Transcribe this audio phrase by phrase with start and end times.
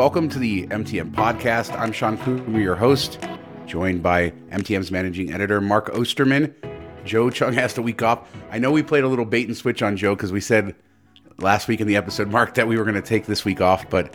[0.00, 1.78] welcome to the MTM podcast.
[1.78, 3.18] I'm Shawn Coomer, your host,
[3.66, 6.54] joined by MTM's managing editor, Mark Osterman.
[7.04, 8.26] Joe Chung has the week off.
[8.50, 10.74] I know we played a little bait and switch on Joe because we said
[11.36, 13.90] last week in the episode, Mark, that we were going to take this week off,
[13.90, 14.14] but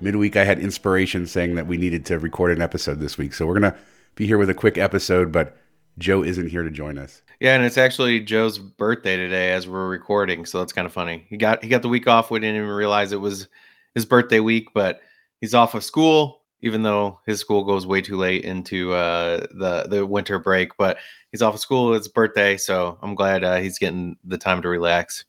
[0.00, 3.34] midweek I had inspiration saying that we needed to record an episode this week.
[3.34, 3.78] So we're going to
[4.14, 5.56] be here with a quick episode, but
[5.98, 7.22] Joe isn't here to join us.
[7.40, 11.26] Yeah, and it's actually Joe's birthday today as we're recording, so that's kind of funny.
[11.28, 12.30] He got he got the week off.
[12.30, 13.48] We didn't even realize it was
[13.96, 15.00] his birthday week, but
[15.40, 19.86] he's off of school, even though his school goes way too late into uh, the
[19.88, 20.76] the winter break.
[20.76, 20.98] But
[21.30, 21.94] he's off of school.
[21.94, 25.24] It's birthday, so I'm glad uh, he's getting the time to relax.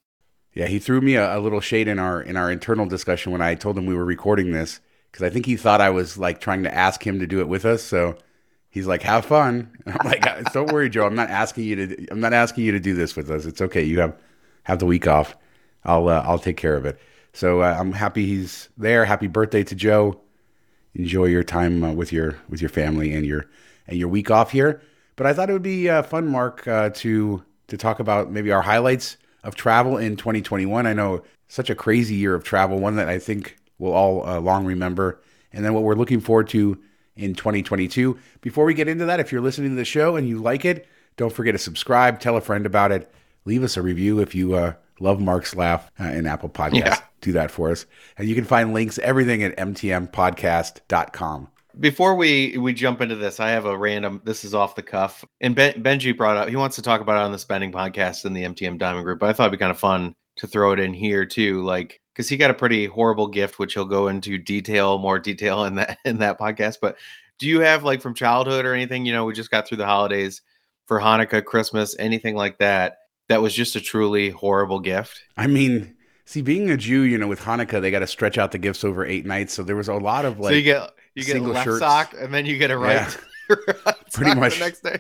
[0.53, 3.41] Yeah, he threw me a, a, little shade in our in our internal discussion when
[3.41, 4.79] I told him we were recording this
[5.11, 7.49] because I think he thought I was like trying to ask him to do it
[7.49, 7.83] with us.
[7.83, 8.17] So
[8.69, 11.05] he's like, "Have fun." And I'm like, uh, "Don't worry, Joe.
[11.05, 12.07] I'm not asking you to.
[12.09, 13.45] I'm not asking you to do this with us.
[13.45, 13.83] It's okay.
[13.83, 14.15] You have
[14.63, 15.35] have the week off.
[15.83, 16.99] I'll uh, I'll take care of it."
[17.35, 19.03] So uh, I'm happy he's there.
[19.03, 20.21] Happy birthday to Joe.
[20.93, 23.47] Enjoy your time uh, with your with your family and your
[23.87, 24.81] and your week off here.
[25.17, 28.53] But I thought it would be uh, fun, Mark, uh, to to talk about maybe
[28.53, 30.87] our highlights of travel in 2021.
[30.87, 34.39] I know such a crazy year of travel, one that I think we'll all uh,
[34.39, 36.81] long remember, and then what we're looking forward to
[37.17, 38.17] in 2022.
[38.39, 40.87] Before we get into that, if you're listening to the show and you like it,
[41.17, 43.11] don't forget to subscribe, tell a friend about it,
[43.43, 46.75] leave us a review if you uh, love Mark's laugh in Apple Podcasts.
[46.75, 46.99] Yeah.
[47.25, 47.87] Do that for us.
[48.19, 51.47] And you can find links, everything at mtmpodcast.com.
[51.79, 54.21] Before we we jump into this, I have a random.
[54.23, 56.49] This is off the cuff, and ben, Benji brought up.
[56.49, 59.17] He wants to talk about it on the Spending Podcast in the MTM Diamond Group.
[59.19, 61.99] But I thought it'd be kind of fun to throw it in here too, like
[62.13, 65.75] because he got a pretty horrible gift, which he'll go into detail, more detail in
[65.75, 66.77] that in that podcast.
[66.79, 66.95] But
[67.39, 69.07] do you have like from childhood or anything?
[69.07, 70.43] You know, we just got through the holidays
[70.85, 75.21] for Hanukkah, Christmas, anything like that that was just a truly horrible gift?
[75.37, 78.51] I mean, see, being a Jew, you know, with Hanukkah, they got to stretch out
[78.51, 80.51] the gifts over eight nights, so there was a lot of like.
[80.51, 81.79] So you get you get a left shirts.
[81.79, 82.95] sock, and then you get a right.
[82.95, 83.55] Yeah.
[83.85, 84.99] right Pretty much the next day.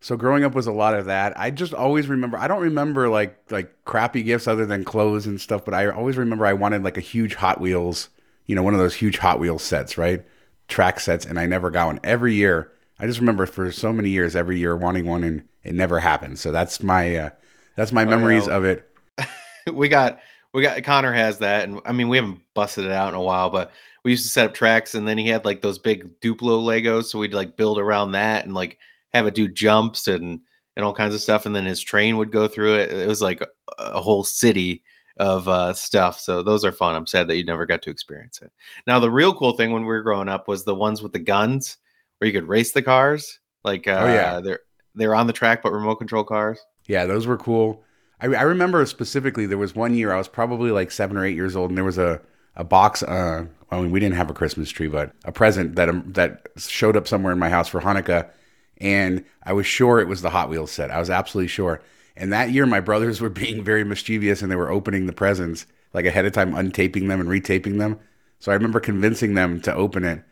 [0.00, 1.38] So growing up was a lot of that.
[1.38, 2.36] I just always remember.
[2.36, 6.16] I don't remember like like crappy gifts other than clothes and stuff, but I always
[6.16, 8.08] remember I wanted like a huge Hot Wheels,
[8.46, 10.24] you know, one of those huge Hot Wheels sets, right?
[10.66, 12.00] Track sets, and I never got one.
[12.02, 15.74] Every year, I just remember for so many years, every year wanting one, and it
[15.74, 16.38] never happened.
[16.40, 17.30] So that's my uh,
[17.76, 18.88] that's my memories of it.
[19.72, 20.18] we got
[20.52, 23.22] we got Connor has that, and I mean we haven't busted it out in a
[23.22, 23.72] while, but
[24.04, 27.04] we used to set up tracks, and then he had like those big Duplo Legos,
[27.04, 28.78] so we'd like build around that and like
[29.12, 30.40] have it do jumps and
[30.76, 32.92] and all kinds of stuff, and then his train would go through it.
[32.92, 33.42] It was like
[33.78, 34.82] a, whole city
[35.18, 36.18] of uh, stuff.
[36.18, 36.94] So those are fun.
[36.94, 38.50] I'm sad that you never got to experience it.
[38.86, 41.18] Now the real cool thing when we were growing up was the ones with the
[41.18, 41.76] guns
[42.18, 43.38] where you could race the cars.
[43.64, 44.60] Like uh, oh yeah, they're
[44.94, 46.58] they're on the track but remote control cars.
[46.86, 47.84] Yeah, those were cool.
[48.22, 51.34] I, I remember specifically there was one year I was probably like seven or eight
[51.34, 52.20] years old, and there was a
[52.54, 53.02] a box.
[53.02, 56.46] Uh, I mean, we didn't have a Christmas tree, but a present that um, that
[56.56, 58.30] showed up somewhere in my house for Hanukkah,
[58.78, 60.90] and I was sure it was the Hot Wheels set.
[60.90, 61.82] I was absolutely sure.
[62.14, 65.66] And that year, my brothers were being very mischievous, and they were opening the presents
[65.92, 67.98] like ahead of time, untaping them and retaping them.
[68.38, 70.22] So I remember convincing them to open it,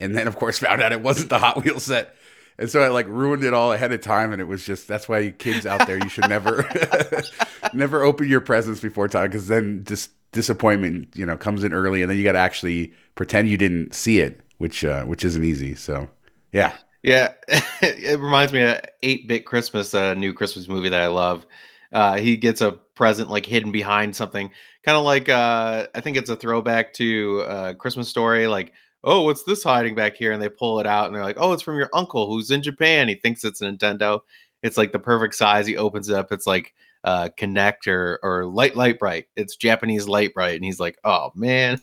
[0.00, 2.14] and then of course found out it wasn't the Hot Wheels set.
[2.58, 5.08] And so I like ruined it all ahead of time, and it was just that's
[5.08, 6.68] why kids out there you should never
[7.72, 12.02] never open your presents before time because then just disappointment you know comes in early,
[12.02, 15.44] and then you got to actually pretend you didn't see it, which uh, which isn't
[15.44, 15.74] easy.
[15.76, 16.08] So
[16.52, 17.32] yeah, yeah,
[17.80, 21.46] it reminds me of Eight Bit Christmas, a new Christmas movie that I love.
[21.92, 24.50] Uh, he gets a present like hidden behind something,
[24.82, 28.72] kind of like uh, I think it's a throwback to uh, Christmas Story, like
[29.04, 30.32] oh, what's this hiding back here?
[30.32, 32.62] And they pull it out and they're like, oh, it's from your uncle who's in
[32.62, 33.08] Japan.
[33.08, 34.20] He thinks it's Nintendo.
[34.62, 35.66] It's like the perfect size.
[35.66, 36.32] He opens it up.
[36.32, 39.26] It's like uh connector or light Lite-Brite.
[39.36, 40.56] It's Japanese Lite-Brite.
[40.56, 41.80] And he's like, oh man.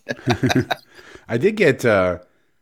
[1.30, 2.20] I did get uh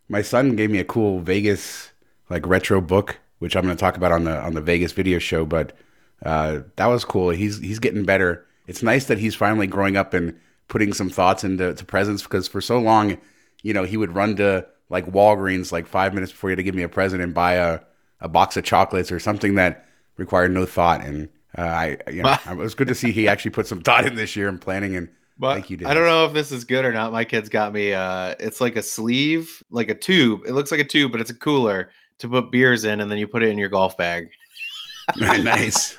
[0.08, 1.92] my son gave me a cool Vegas
[2.30, 5.46] like retro book, which I'm gonna talk about on the on the Vegas video show,
[5.46, 5.76] but
[6.24, 7.32] uh that was cool.
[7.32, 8.46] He's he's getting better.
[8.68, 12.48] It's nice that he's finally growing up and putting some thoughts into to presents because
[12.48, 13.18] for so long
[13.64, 16.64] you know, he would run to like Walgreens like five minutes before he had to
[16.64, 17.80] give me a present and buy a,
[18.22, 19.86] a box of chocolates or something that
[20.18, 21.04] required no thought.
[21.04, 24.06] And uh, I, you know, it was good to see he actually put some thought
[24.06, 25.80] in this year and planning and but like you.
[25.86, 27.12] I don't know if this is good or not.
[27.12, 27.94] My kids got me.
[27.94, 30.42] Uh, it's like a sleeve, like a tube.
[30.46, 31.90] It looks like a tube, but it's a cooler
[32.20, 34.30] to put beers in, and then you put it in your golf bag.
[35.20, 35.96] nice.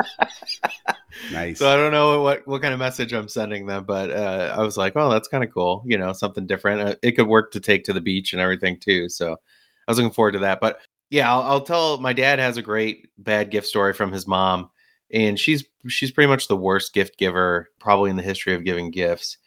[1.33, 1.59] nice.
[1.59, 4.62] So I don't know what what kind of message I'm sending them, but uh, I
[4.62, 5.83] was like, oh, that's kind of cool.
[5.87, 6.81] You know, something different.
[6.81, 9.09] Uh, it could work to take to the beach and everything too.
[9.09, 10.61] So I was looking forward to that.
[10.61, 10.79] But
[11.11, 11.99] yeah, I'll, I'll tell.
[11.99, 14.71] My dad has a great bad gift story from his mom,
[15.12, 18.91] and she's she's pretty much the worst gift giver probably in the history of giving
[18.91, 19.39] gifts.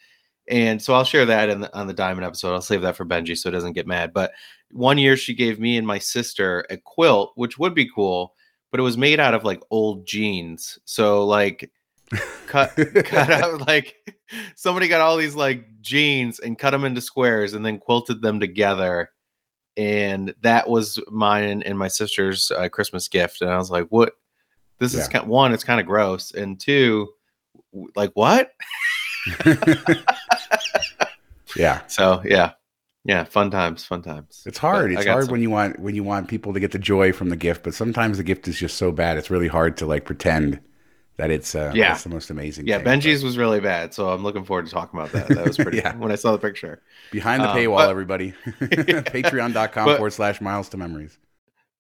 [0.50, 2.54] And so I'll share that in the, on the diamond episode.
[2.54, 4.14] I'll save that for Benji so it doesn't get mad.
[4.14, 4.32] But
[4.72, 8.34] one year she gave me and my sister a quilt, which would be cool,
[8.72, 10.78] but it was made out of like old jeans.
[10.86, 11.72] So like
[12.48, 12.72] cut
[13.06, 13.96] cut out like
[14.56, 18.40] somebody got all these like jeans and cut them into squares and then quilted them
[18.40, 19.10] together
[19.76, 24.14] and that was mine and my sister's uh, christmas gift and i was like what
[24.80, 25.20] this is Yeah.
[25.20, 27.10] kind one it's kind of gross and two
[27.98, 28.52] like what
[31.58, 31.82] yeah.
[31.88, 32.52] so yeah
[33.08, 34.94] yeah fun times fun times It's hard.
[34.94, 37.12] But I hard some- when you want when you want people to get the joy
[37.14, 39.18] from the gift, but sometimes the gift is just so bad.
[39.18, 40.60] It's really hard to like pretend
[41.18, 41.94] that it's uh Yeah.
[41.94, 42.68] it's the most amazing.
[42.68, 42.84] yeah thing.
[42.86, 45.58] But benji's was really bad so i'm looking forward to talking about that that was
[45.66, 45.96] pretty Yeah.
[45.96, 48.34] when i saw the picture behind the um, paywall, but- everybody.
[48.62, 51.18] Patreon.com But- forward slash miles to memories.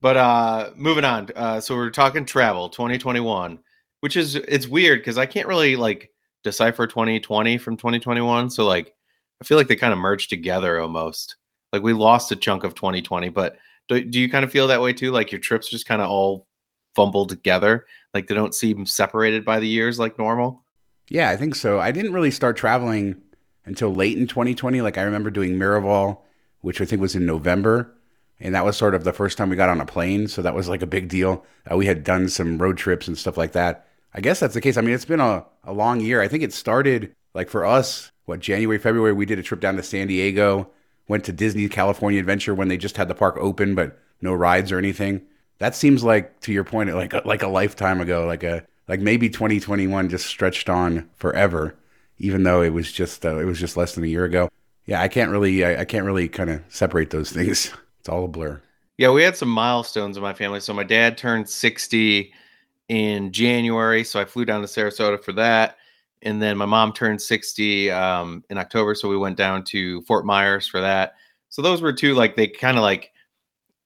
[0.01, 1.29] But uh moving on.
[1.35, 3.59] Uh so we're talking travel 2021,
[4.01, 6.12] which is it's weird because I can't really like
[6.44, 8.50] decipher 2020 from 2021.
[8.51, 8.94] So like
[9.42, 11.36] I feel like they kind of merged together almost.
[11.72, 13.57] Like we lost a chunk of 2020, but
[13.88, 15.12] do, do you kind of feel that way too?
[15.12, 16.48] Like your trips just kind of all
[16.95, 20.63] fumbled together, like they don't seem separated by the years like normal.
[21.10, 21.80] Yeah, I think so.
[21.80, 23.22] I didn't really start traveling
[23.66, 24.81] until late in 2020.
[24.81, 26.19] Like I remember doing Miraval,
[26.62, 27.94] which I think was in November,
[28.39, 30.28] and that was sort of the first time we got on a plane.
[30.28, 31.45] So that was like a big deal.
[31.72, 33.88] Uh, we had done some road trips and stuff like that.
[34.13, 34.78] I guess that's the case.
[34.78, 36.22] I mean, it's been a, a long year.
[36.22, 39.77] I think it started like for us, what January, February, we did a trip down
[39.77, 40.69] to San Diego,
[41.07, 44.71] went to Disney California Adventure when they just had the park open, but no rides
[44.71, 45.21] or anything.
[45.59, 49.00] That seems like, to your point, like a, like a lifetime ago, like a like
[49.00, 51.75] maybe 2021 just stretched on forever,
[52.19, 54.50] even though it was just uh, it was just less than a year ago.
[54.85, 57.71] Yeah, I can't really I, I can't really kind of separate those things.
[58.00, 58.62] It's all a blur.
[58.97, 60.62] Yeah, we had some milestones in my family.
[60.62, 62.31] So my dad turned 60
[62.88, 65.77] in January, so I flew down to Sarasota for that.
[66.23, 70.25] And then my mom turned 60 um, in October, so we went down to Fort
[70.25, 71.13] Myers for that.
[71.49, 73.11] So those were two like they kind of like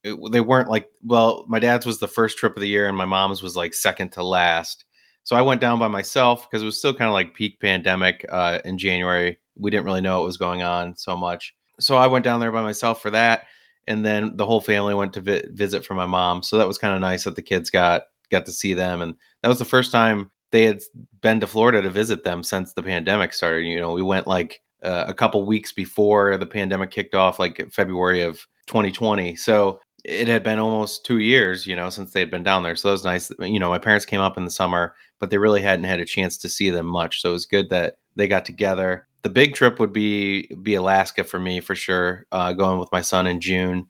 [0.04, 3.06] they weren't like well, my dad's was the first trip of the year, and my
[3.06, 4.86] mom's was like second to last.
[5.24, 8.26] So I went down by myself because it was still kind of like peak pandemic
[8.30, 9.38] uh, in January.
[9.56, 11.54] We didn't really know what was going on so much.
[11.80, 13.46] So I went down there by myself for that
[13.88, 16.78] and then the whole family went to vi- visit for my mom so that was
[16.78, 19.66] kind of nice that the kids got got to see them and that was the
[19.66, 20.82] first time they had
[21.22, 24.62] been to florida to visit them since the pandemic started you know we went like
[24.84, 30.28] uh, a couple weeks before the pandemic kicked off like february of 2020 so it
[30.28, 32.94] had been almost two years you know since they had been down there so that
[32.94, 35.86] was nice you know my parents came up in the summer but they really hadn't
[35.86, 39.08] had a chance to see them much so it was good that they got together
[39.24, 42.26] the big trip would be be Alaska for me for sure.
[42.32, 43.88] Uh, going with my son in June,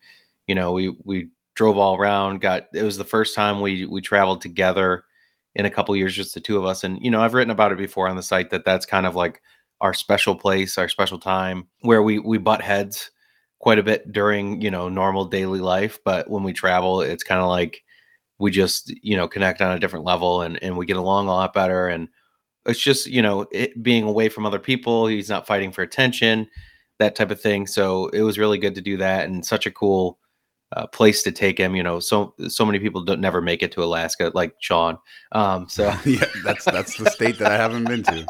[0.48, 2.42] you know, we we drove all around.
[2.42, 5.06] Got it was the first time we we traveled together
[5.56, 6.83] in a couple years, just the two of us.
[6.83, 9.15] And you know, I've written about it before on the site that that's kind of
[9.15, 9.42] like
[9.81, 13.12] our special place, our special time where we we butt heads
[13.59, 17.42] quite a bit during you know normal daily life, but when we travel, it's kind
[17.42, 17.83] of like
[18.42, 21.31] we just you know connect on a different level and and we get along a
[21.31, 22.09] lot better and
[22.65, 26.48] it's just you know it being away from other people he's not fighting for attention
[27.00, 29.71] that type of thing so it was really good to do that and such a
[29.71, 30.18] cool
[30.73, 33.71] uh, place to take him you know so so many people don't never make it
[33.71, 34.97] to alaska like shawn
[35.33, 38.25] um so yeah, that's that's the state that I haven't been to.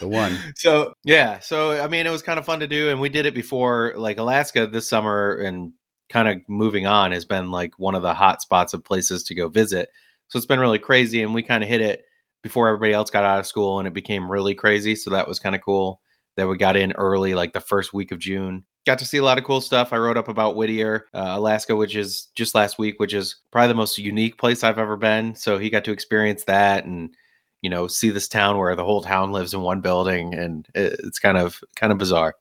[0.00, 0.38] The one.
[0.56, 3.26] so yeah so i mean it was kind of fun to do and we did
[3.26, 5.72] it before like alaska this summer and
[6.08, 9.34] kind of moving on has been like one of the hot spots of places to
[9.34, 9.88] go visit
[10.28, 12.04] so it's been really crazy and we kind of hit it
[12.42, 15.40] before everybody else got out of school and it became really crazy so that was
[15.40, 16.00] kind of cool
[16.36, 19.22] that we got in early like the first week of june got to see a
[19.24, 22.78] lot of cool stuff i wrote up about whittier uh, alaska which is just last
[22.78, 25.92] week which is probably the most unique place i've ever been so he got to
[25.92, 27.14] experience that and
[27.62, 31.18] you know see this town where the whole town lives in one building and it's
[31.18, 32.34] kind of kind of bizarre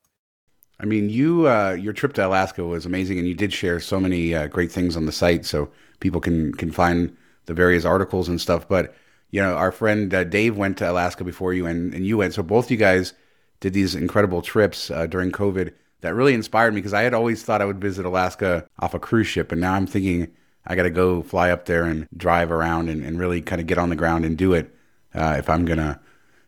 [0.80, 4.00] I mean, you uh, your trip to Alaska was amazing, and you did share so
[4.00, 8.28] many uh, great things on the site, so people can can find the various articles
[8.28, 8.68] and stuff.
[8.68, 8.94] But
[9.32, 12.34] you know, our friend uh, Dave went to Alaska before you, and and you went.
[12.34, 13.14] So both you guys
[13.62, 15.72] did these incredible trips uh, during COVID
[16.02, 19.00] that really inspired me because I had always thought I would visit Alaska off a
[19.00, 20.28] cruise ship, and now I'm thinking
[20.68, 23.68] I got to go fly up there and drive around and, and really kind of
[23.68, 24.74] get on the ground and do it
[25.14, 26.00] uh, if I'm gonna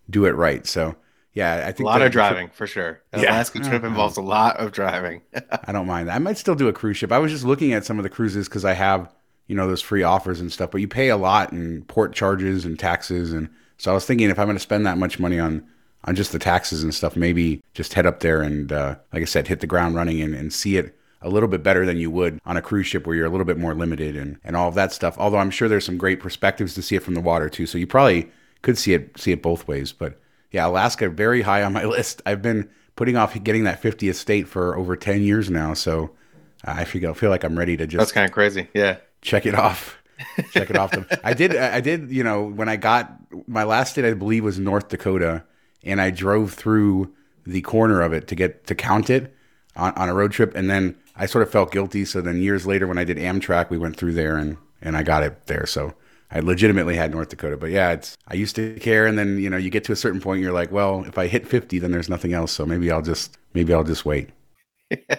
[0.10, 0.66] do it right.
[0.68, 0.96] So.
[1.34, 3.34] Yeah, I think a lot the- of the trip- driving for sure an Yeah.
[3.34, 5.22] alaska trip involves a lot of driving
[5.68, 6.16] I don't mind that.
[6.16, 7.12] I might still do a cruise ship.
[7.12, 9.14] I was just looking at some of the cruises because I have,
[9.46, 12.66] you know, those free offers and stuff, but you pay a lot in port charges
[12.66, 13.34] and taxes.
[13.34, 15.64] And so I was thinking if I'm going to spend that much money on,
[16.04, 19.26] on just the taxes and stuff, maybe just head up there and, uh, like I
[19.26, 22.12] said, hit the ground running and, and see it a little bit better than you
[22.12, 24.70] would on a cruise ship where you're a little bit more limited and, and all
[24.70, 25.18] of that stuff.
[25.18, 27.66] Although I'm sure there's some great perspectives to see it from the water too.
[27.66, 30.20] So you probably could see it, see it both ways, but
[30.52, 32.22] yeah, Alaska very high on my list.
[32.26, 35.74] I've been putting off getting that 50th state for over 10 years now.
[35.74, 36.12] So
[36.64, 38.68] I feel feel like I'm ready to just That's kind of crazy.
[38.74, 38.98] Yeah.
[39.22, 39.98] check it off.
[40.52, 40.94] check it off.
[41.24, 41.56] I did.
[41.56, 42.12] I did.
[42.12, 43.12] You know, when I got
[43.48, 45.44] my last state, I believe was North Dakota,
[45.84, 47.14] and I drove through
[47.46, 49.34] the corner of it to get to count it
[49.76, 52.06] on, on a road trip, and then I sort of felt guilty.
[52.06, 55.04] So then years later, when I did Amtrak, we went through there and and I
[55.04, 55.66] got it there.
[55.66, 55.94] So
[56.30, 57.58] I legitimately had North Dakota.
[57.58, 59.96] But yeah, it's I used to care, and then you know you get to a
[59.96, 62.52] certain point, you're like, well, if I hit 50, then there's nothing else.
[62.52, 64.30] So maybe I'll just maybe I'll just wait.
[65.10, 65.18] yeah,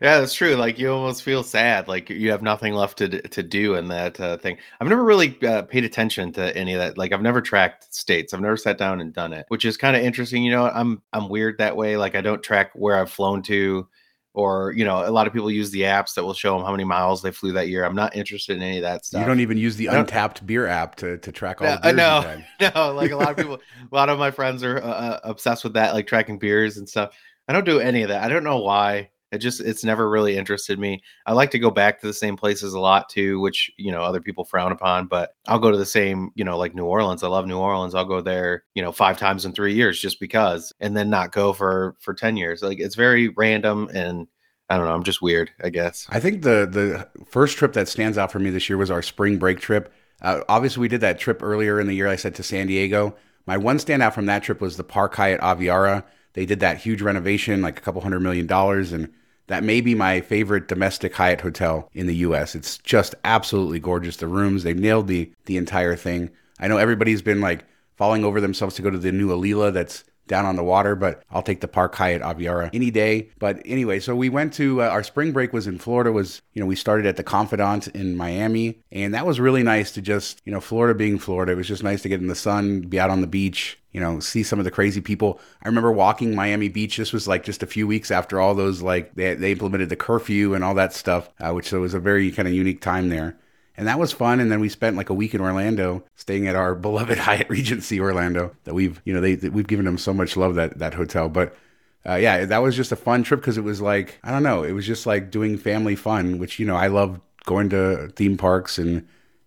[0.00, 0.54] that's true.
[0.54, 4.18] Like you almost feel sad, like you have nothing left to to do in that
[4.18, 4.58] uh, thing.
[4.80, 6.98] I've never really uh, paid attention to any of that.
[6.98, 8.34] Like I've never tracked states.
[8.34, 10.42] I've never sat down and done it, which is kind of interesting.
[10.42, 11.96] You know, I'm I'm weird that way.
[11.96, 13.86] Like I don't track where I've flown to,
[14.34, 16.72] or you know, a lot of people use the apps that will show them how
[16.72, 17.84] many miles they flew that year.
[17.84, 19.20] I'm not interested in any of that stuff.
[19.20, 21.78] You don't even use the Untappd beer app to to track all.
[21.82, 22.42] I the know,
[22.74, 22.92] no.
[22.94, 25.74] Like a lot of people, a lot of my friends are uh, uh, obsessed with
[25.74, 27.16] that, like tracking beers and stuff.
[27.48, 28.22] I don't do any of that.
[28.22, 29.10] I don't know why.
[29.30, 31.02] It just it's never really interested me.
[31.26, 34.00] I like to go back to the same places a lot too, which you know
[34.00, 35.06] other people frown upon.
[35.06, 37.22] But I'll go to the same, you know, like New Orleans.
[37.22, 37.94] I love New Orleans.
[37.94, 41.32] I'll go there, you know, five times in three years just because, and then not
[41.32, 42.62] go for for ten years.
[42.62, 44.28] Like it's very random and.
[44.70, 44.92] I don't know.
[44.92, 46.06] I'm just weird, I guess.
[46.10, 49.00] I think the the first trip that stands out for me this year was our
[49.00, 49.90] spring break trip.
[50.20, 52.06] Uh, obviously, we did that trip earlier in the year.
[52.06, 53.16] I said to San Diego.
[53.46, 56.04] My one standout from that trip was the Park Hyatt Aviara.
[56.34, 59.12] They did that huge renovation, like a couple hundred million dollars, and
[59.48, 62.54] that may be my favorite domestic Hyatt hotel in the U.S.
[62.54, 64.16] It's just absolutely gorgeous.
[64.16, 66.30] The rooms, they nailed the the entire thing.
[66.60, 67.64] I know everybody's been like
[67.96, 71.22] falling over themselves to go to the new Alila that's down on the water, but
[71.30, 73.30] I'll take the Park Hyatt Aviara any day.
[73.38, 76.12] But anyway, so we went to uh, our spring break was in Florida.
[76.12, 79.90] Was you know we started at the Confidante in Miami, and that was really nice
[79.92, 81.52] to just you know Florida being Florida.
[81.52, 84.00] It was just nice to get in the sun, be out on the beach, you
[84.00, 85.40] know, see some of the crazy people.
[85.62, 86.96] I remember walking Miami Beach.
[86.96, 89.96] This was like just a few weeks after all those like they they implemented the
[89.96, 93.38] curfew and all that stuff, uh, which was a very kind of unique time there
[93.78, 94.40] and that was fun.
[94.40, 98.00] And then we spent like a week in Orlando, staying at our beloved Hyatt Regency
[98.00, 98.54] Orlando.
[98.64, 101.28] That we've you know they, we've given them so much love that that hotel.
[101.28, 101.56] But
[102.04, 104.64] uh, yeah, that was just a fun trip because it was like I don't know,
[104.64, 108.36] it was just like doing family fun, which you know I love going to theme
[108.36, 109.06] parks and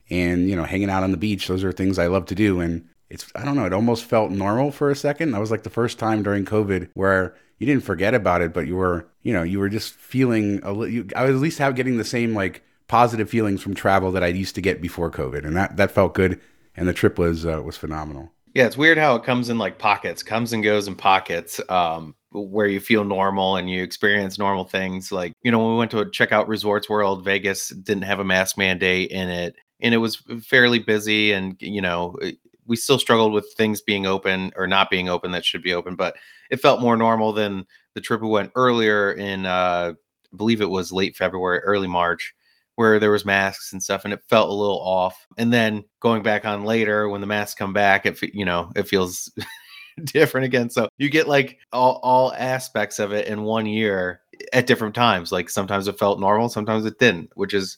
[0.10, 1.48] and you know hanging out on the beach.
[1.48, 4.32] Those are things I love to do, and it's I don't know, it almost felt
[4.32, 5.32] normal for a second.
[5.32, 8.66] That was like the first time during COVID where you didn't forget about it, but
[8.66, 11.04] you were you know you were just feeling a little.
[11.18, 14.28] I was at least have getting the same like positive feelings from travel that I
[14.28, 16.40] used to get before COVID, and that that felt good.
[16.76, 18.32] And the trip was uh, was phenomenal.
[18.54, 21.62] Yeah, it's weird how it comes in like pockets, comes and goes in pockets.
[21.70, 25.12] Um, where you feel normal and you experience normal things.
[25.12, 28.24] Like, you know, when we went to check out Resorts World, Vegas didn't have a
[28.24, 29.56] mask mandate in it.
[29.82, 31.34] And it was fairly busy.
[31.34, 32.18] And, you know,
[32.66, 35.96] we still struggled with things being open or not being open that should be open,
[35.96, 36.16] but
[36.50, 40.70] it felt more normal than the trip we went earlier in, uh, I believe it
[40.70, 42.34] was late February, early March
[42.82, 45.28] where there was masks and stuff and it felt a little off.
[45.38, 48.88] And then going back on later when the masks come back it you know it
[48.88, 49.32] feels
[50.06, 50.72] different again.
[50.72, 54.22] So you get like all, all aspects of it in one year
[54.52, 55.32] at different times.
[55.32, 57.78] Like sometimes it felt normal sometimes it didn't which is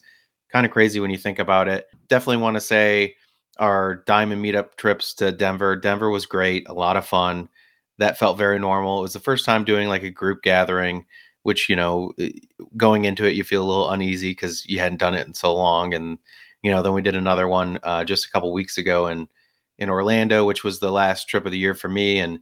[0.54, 1.88] kind of crazy when you think about it.
[2.08, 3.16] Definitely want to say
[3.60, 7.50] our diamond meetup trips to denver denver was great a lot of fun.
[7.98, 9.00] That felt very normal.
[9.00, 11.06] It was the first time doing like a group gathering
[11.44, 12.32] which you know eh,
[12.76, 15.54] going into it you feel a little uneasy because you hadn't done it in so
[15.54, 16.18] long and
[16.62, 19.28] you know then we did another one uh, just a couple weeks ago in
[19.78, 22.40] in orlando which was the last trip of the year for me and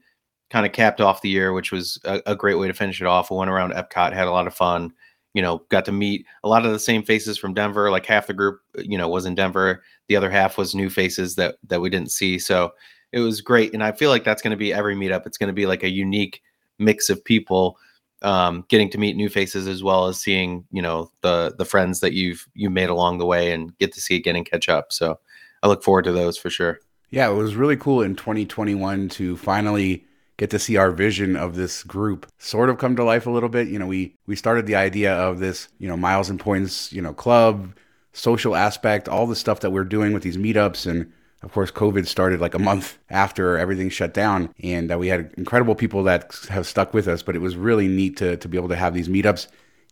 [0.50, 3.08] kind of capped off the year which was a, a great way to finish it
[3.08, 3.32] off.
[3.32, 4.94] We went around epcot had a lot of fun
[5.34, 8.28] you know got to meet a lot of the same faces from denver like half
[8.28, 11.80] the group you know was in denver the other half was new faces that that
[11.80, 12.74] we didn't see so
[13.14, 15.26] it was great and i feel like that's going to be every meetup.
[15.26, 16.42] It's going to be like a unique
[16.80, 17.78] mix of people
[18.22, 22.00] um, getting to meet new faces as well as seeing you know the the friends
[22.02, 24.92] that you've you made along the way and get to see again and catch up.
[24.92, 25.20] So
[25.64, 26.80] I look forward to those for sure.
[27.10, 30.06] Yeah, it was really cool in 2021 to finally
[30.38, 33.50] get to see our vision of this group sort of come to life a little
[33.50, 33.68] bit.
[33.68, 37.02] You know, we we started the idea of this, you know, miles and points, you
[37.02, 37.76] know, club,
[38.14, 41.12] social aspect, all the stuff that we're doing with these meetups and
[41.44, 45.34] of course, COVID started like a month after everything shut down, and uh, we had
[45.38, 47.24] incredible people that have stuck with us.
[47.24, 49.48] But it was really neat to to be able to have these meetups.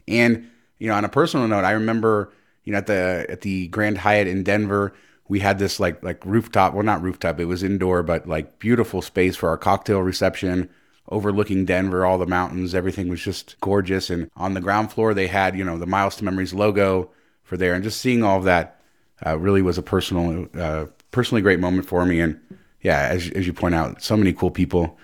[0.08, 2.32] And you know, on a personal note, I remember
[2.64, 4.94] you know at the at the Grand Hyatt in Denver,
[5.28, 6.74] we had this like like rooftop.
[6.74, 7.40] Well, not rooftop.
[7.40, 10.70] It was indoor, but like beautiful space for our cocktail reception
[11.12, 14.10] overlooking Denver, all the mountains, everything was just gorgeous.
[14.10, 17.10] And on the ground floor, they had, you know, the Miles to Memories logo
[17.44, 17.74] for there.
[17.74, 18.80] And just seeing all of that
[19.26, 22.20] uh, really was a personal uh, personally great moment for me.
[22.20, 22.40] And
[22.82, 24.98] yeah, as, as you point out, so many cool people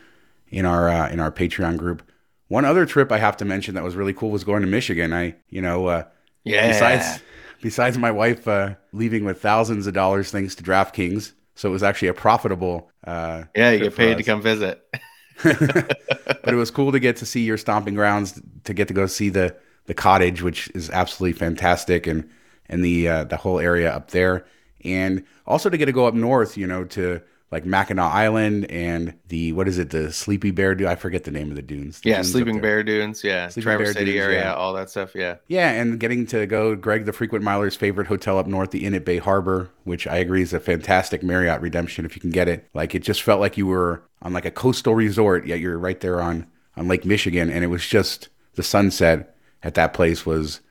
[0.50, 2.04] in our uh, in our Patreon group.
[2.48, 5.14] one other trip I have to mention that was really cool was going to Michigan.
[5.14, 6.04] I, you know, uh,
[6.44, 6.68] Yeah.
[6.68, 7.22] besides
[7.62, 11.84] besides my wife uh, leaving with thousands of dollars thanks to DraftKings, so it was
[11.84, 12.92] actually a profitable.
[13.06, 14.82] Uh, yeah, you get paid to come visit.
[15.44, 19.06] but it was cool to get to see your stomping grounds, to get to go
[19.06, 22.30] see the the cottage, which is absolutely fantastic, and
[22.70, 24.46] and the uh, the whole area up there,
[24.86, 29.14] and also to get to go up north, you know, to like Mackinac Island and
[29.28, 30.88] the what is it, the Sleepy Bear Dune?
[30.88, 32.02] I forget the name of the dunes.
[32.02, 32.60] The Yeah, dunes Sleeping.
[32.62, 33.24] Bear Dunes.
[33.24, 34.54] Yeah, Sleeping Traverse Bear City Dunes, area, yeah.
[34.54, 35.16] all that stuff.
[35.16, 35.38] Yeah.
[35.48, 38.94] Yeah, and getting to go Greg the frequent miler's favorite hotel up north, the Inn
[38.96, 42.48] at Bay Harbor, which I agree is a fantastic Marriott redemption if you can get
[42.48, 42.68] it.
[42.74, 46.00] Like it just felt like you were on like a coastal resort, yet you're right
[46.00, 50.62] there on on Lake Michigan, and it was just the sunset at that place was,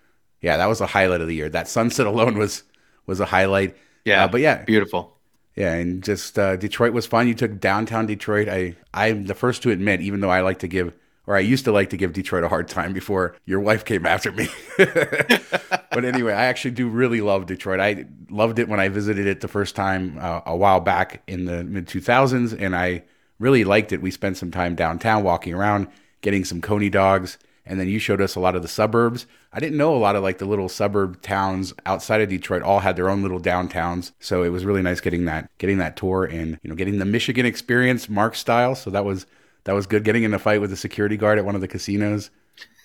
[0.40, 1.48] yeah, that was a highlight of the year.
[1.48, 2.64] That sunset alone was
[3.06, 3.76] was a highlight.
[4.04, 4.24] Yeah.
[4.24, 5.16] Uh, but yeah, Beautiful.
[5.56, 7.28] yeah, and just uh, Detroit was fun.
[7.28, 8.48] You took downtown Detroit.
[8.48, 10.92] I I'm the first to admit, even though I like to give,
[11.26, 14.04] or I used to like to give Detroit a hard time before your wife came
[14.06, 14.48] after me.
[14.78, 17.80] but anyway, I actually do really love Detroit.
[17.80, 21.44] I loved it when I visited it the first time uh, a while back in
[21.46, 23.04] the mid 2000s, and I
[23.38, 24.02] really liked it.
[24.02, 25.88] We spent some time downtown walking around,
[26.20, 29.26] getting some Coney dogs, and then you showed us a lot of the suburbs.
[29.52, 32.80] I didn't know a lot of like the little suburb towns outside of Detroit all
[32.80, 34.12] had their own little downtowns.
[34.20, 37.04] So it was really nice getting that getting that tour and you know getting the
[37.04, 38.74] Michigan experience Mark style.
[38.74, 39.26] So that was
[39.64, 40.04] that was good.
[40.04, 42.30] Getting in a fight with a security guard at one of the casinos.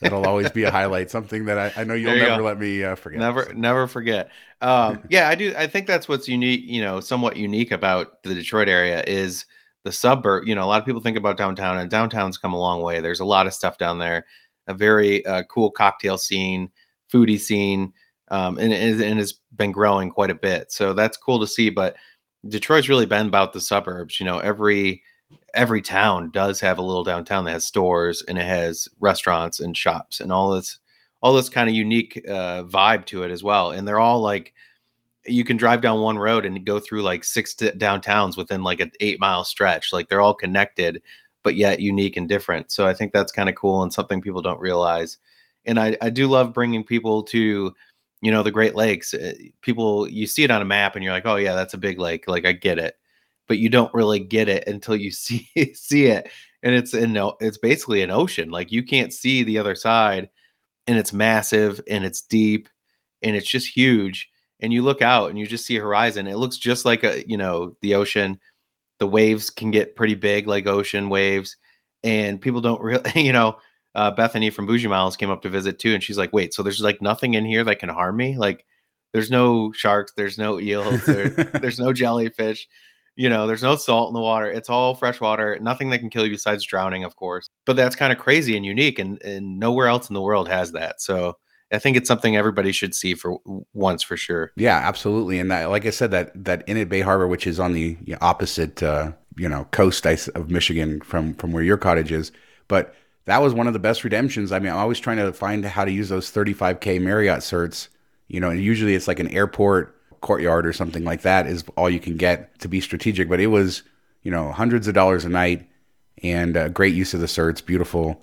[0.02, 1.12] That'll always be a highlight.
[1.12, 2.44] Something that I, I know you'll you never go.
[2.44, 3.20] let me uh, forget.
[3.20, 4.30] Never, never forget.
[4.62, 5.54] Um, yeah, I do.
[5.58, 6.64] I think that's what's unique.
[6.66, 9.46] You know, somewhat unique about the Detroit area is
[9.84, 10.48] the suburb.
[10.48, 13.02] You know, a lot of people think about downtown, and downtown's come a long way.
[13.02, 14.26] There's a lot of stuff down there.
[14.70, 16.72] A very uh, cool cocktail scene,
[17.12, 17.92] foodie scene,
[18.30, 20.72] um, and, and has been growing quite a bit.
[20.72, 21.70] So that's cool to see.
[21.70, 21.96] But
[22.48, 24.20] Detroit's really been about the suburbs.
[24.20, 25.04] You know, every
[25.54, 29.78] every town does have a little downtown that has stores and it has restaurants and
[29.78, 30.80] shops and all this
[31.22, 33.72] all this kind of unique uh, vibe to it as well.
[33.72, 34.54] And they're all like,
[35.26, 38.92] you can drive down one road and go through like six downtowns within like an
[39.02, 39.92] eight mile stretch.
[39.92, 41.02] Like they're all connected,
[41.44, 42.72] but yet unique and different.
[42.72, 45.18] So I think that's kind of cool and something people don't realize.
[45.66, 47.74] And I, I do love bringing people to,
[48.22, 49.14] you know, the Great Lakes.
[49.14, 51.78] Uh, People, you see it on a map and you're like, oh yeah, that's a
[51.78, 52.28] big lake.
[52.28, 52.96] Like I get it,
[53.48, 56.30] but you don't really get it until you see see it.
[56.64, 58.52] And it's in no, it's basically an ocean.
[58.52, 60.30] Like you can't see the other side
[60.88, 62.68] and it's massive and it's deep
[63.22, 66.38] and it's just huge and you look out and you just see a horizon it
[66.38, 68.40] looks just like a you know the ocean
[69.00, 71.58] the waves can get pretty big like ocean waves
[72.04, 73.58] and people don't really you know
[73.96, 76.62] uh, bethany from bougie miles came up to visit too and she's like wait so
[76.62, 78.38] there's like nothing in here that can harm me?
[78.38, 78.66] Like
[79.14, 81.30] there's no sharks there's no eels there,
[81.62, 82.68] there's no jellyfish
[83.16, 86.10] you know there's no salt in the water it's all fresh water nothing that can
[86.10, 87.50] kill you besides drowning of course.
[87.66, 90.72] But that's kind of crazy and unique and, and nowhere else in the world has
[90.74, 91.38] that so
[91.72, 93.38] i think it's something everybody should see for
[93.74, 95.40] once for sure Yeah, absolutely.
[95.40, 97.98] And that, like I said, that that Inn at Bay Harbor, which is on the
[98.22, 102.32] opposite, uh, you know, coast of Michigan from from where your cottage is,
[102.68, 102.94] but
[103.26, 104.52] that was one of the best redemptions.
[104.52, 107.88] I mean, I'm always trying to find how to use those 35k Marriott certs.
[108.28, 111.90] You know, and usually it's like an airport courtyard or something like that is all
[111.90, 113.30] you can get to be strategic.
[113.30, 113.84] But it was,
[114.24, 115.68] you know, hundreds of dollars a night
[116.22, 117.66] and uh, great use of the certs.
[117.66, 118.22] Beautiful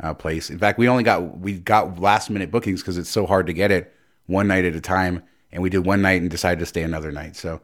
[0.00, 0.50] uh, place.
[0.50, 3.52] In fact, we only got we got last minute bookings because it's so hard to
[3.52, 3.94] get it
[4.26, 7.12] one night at a time, and we did one night and decided to stay another
[7.12, 7.36] night.
[7.36, 7.60] So,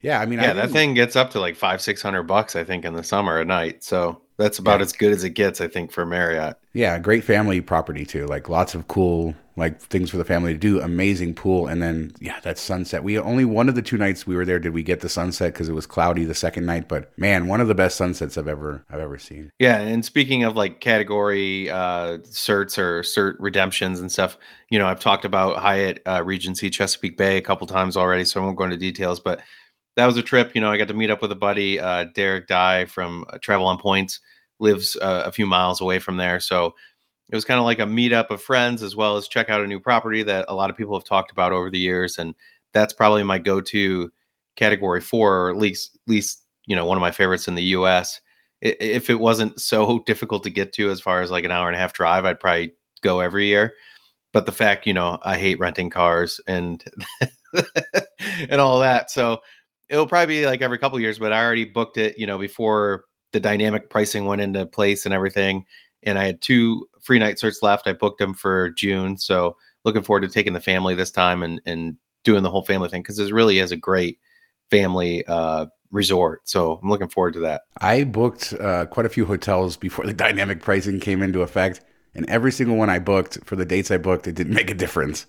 [0.00, 2.56] yeah, I mean, I yeah that thing gets up to like five six hundred bucks
[2.56, 4.84] i think in the summer a night so that's about Yeah.
[4.84, 8.26] as good as it gets i think for marriott yeah, great family property too.
[8.26, 10.78] Like lots of cool like things for the family to do.
[10.82, 13.02] Amazing pool, and then yeah, that sunset.
[13.02, 15.54] We only one of the two nights we were there did we get the sunset
[15.54, 16.86] because it was cloudy the second night.
[16.86, 19.50] But man, one of the best sunsets I've ever I've ever seen.
[19.58, 24.36] Yeah, and speaking of like category uh certs or cert redemptions and stuff,
[24.68, 28.42] you know, I've talked about Hyatt uh, Regency Chesapeake Bay a couple times already, so
[28.42, 29.18] I won't go into details.
[29.18, 29.40] But
[29.96, 30.52] that was a trip.
[30.54, 33.38] You know, I got to meet up with a buddy, uh, Derek Dye from uh,
[33.38, 34.20] Travel on Points,
[34.58, 36.74] lives uh, a few miles away from there, so
[37.28, 39.66] it was kind of like a meetup of friends as well as check out a
[39.66, 42.34] new property that a lot of people have talked about over the years, and
[42.72, 44.12] that's probably my go-to
[44.54, 47.62] category four, or at least, at least you know, one of my favorites in the
[47.62, 48.20] U.S
[48.62, 51.76] if it wasn't so difficult to get to as far as like an hour and
[51.76, 53.74] a half drive, I'd probably go every year.
[54.32, 56.84] But the fact, you know, I hate renting cars and
[58.48, 59.10] and all that.
[59.10, 59.40] So
[59.88, 62.38] it'll probably be like every couple of years, but I already booked it, you know,
[62.38, 65.64] before the dynamic pricing went into place and everything.
[66.02, 67.86] And I had two free night certs left.
[67.86, 69.18] I booked them for June.
[69.18, 72.88] So looking forward to taking the family this time and and doing the whole family
[72.88, 74.18] thing because this really is a great
[74.70, 76.48] family uh resort.
[76.48, 77.62] So I'm looking forward to that.
[77.80, 81.80] I booked uh, quite a few hotels before the dynamic pricing came into effect.
[82.14, 84.74] and every single one I booked for the dates I booked, it didn't make a
[84.74, 85.26] difference.